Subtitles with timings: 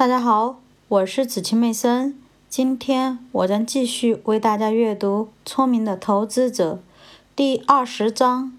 [0.00, 0.58] 大家好，
[0.88, 2.18] 我是子清妹森。
[2.48, 6.76] 今天我将继续为大家阅读《聪明的投资者》
[7.36, 8.50] 第二十章，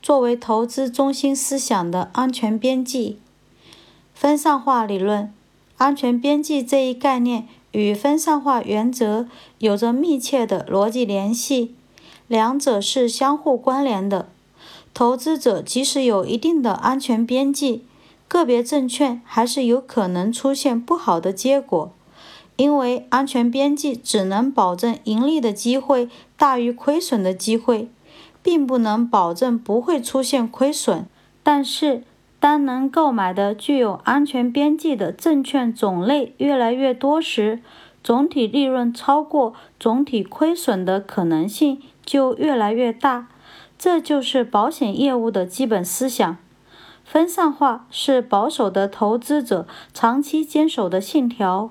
[0.00, 3.18] 作为投资中心思想的安全边际。
[4.14, 5.30] 分散化理论，
[5.76, 9.28] 安全边际这一概念与分散化原则
[9.58, 11.74] 有着密切的逻辑联系，
[12.26, 14.30] 两者是相互关联的。
[14.94, 17.82] 投资者即使有一定的安全边际，
[18.28, 21.92] 个别证券还是有可能出现不好的结果。
[22.56, 26.08] 因为安全边际只能保证盈利的机会
[26.38, 27.90] 大于亏损的机会，
[28.42, 31.04] 并不能保证不会出现亏损。
[31.42, 32.02] 但是，
[32.40, 37.60] 当能购买的具有安全边际的证券种类越来越多时，
[38.02, 43.28] 总体利润超过总体亏损的可能性就越来越大。
[43.78, 46.38] 这就是保险业务的基本思想。
[47.06, 51.70] 分散化是保守的投资者长期坚守的信条。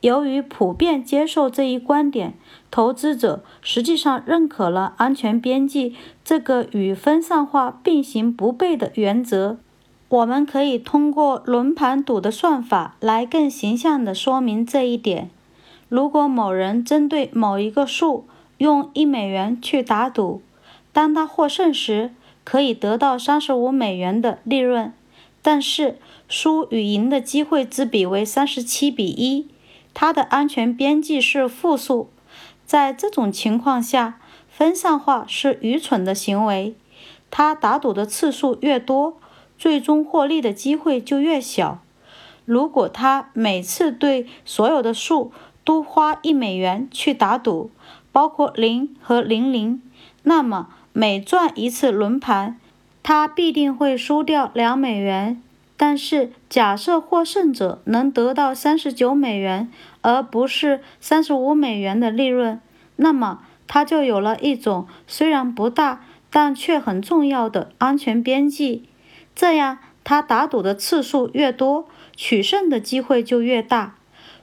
[0.00, 2.34] 由于普遍接受这一观点，
[2.70, 9.58] 投资者实际上认可了安全边际这个与分散化并行不悖的原则。
[10.08, 15.28] 我们可以通过轮盘赌的算法来更形象地说明这一点。
[15.88, 18.26] 如果某人针对某一个数
[18.58, 20.40] 用一美元去打赌，
[20.92, 22.12] 当他获胜时，
[22.48, 24.94] 可以得到三十五美元的利润，
[25.42, 25.98] 但是
[26.30, 29.46] 输与赢的机会之比为三十七比一。
[29.92, 32.08] 它的安全边际是负数，
[32.64, 36.74] 在这种情况下，分散化是愚蠢的行为。
[37.30, 39.18] 他打赌的次数越多，
[39.58, 41.82] 最终获利的机会就越小。
[42.46, 45.32] 如果他每次对所有的数
[45.64, 47.70] 都花一美元去打赌，
[48.10, 49.82] 包括零和零零，
[50.22, 52.58] 那么每转一次轮盘，
[53.04, 55.40] 他必定会输掉两美元。
[55.76, 62.60] 但是，假设获胜者能得到三十九美元，而不是三十五美元的利润，
[62.96, 68.88] 那么他就有了一种虽然不大，但却很重要的安全边际。
[69.36, 73.94] 这样，他打赌的次数越多，取胜的机会就越大。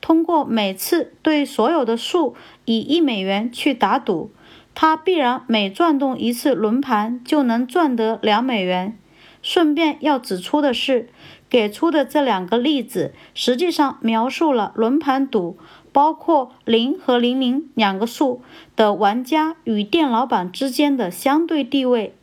[0.00, 2.36] 通过每次对所有的数
[2.66, 4.30] 以一美元去打赌，
[4.78, 8.96] 他必然每转动一次轮盘就能赚得两美元。
[9.40, 11.08] 顺便要指出的是，
[11.48, 15.56] 给出的这两个例子实际上描述了轮盘赌
[15.92, 18.42] 包括零和零零两个数
[18.76, 22.14] 的玩家与店老板之间的相对地位。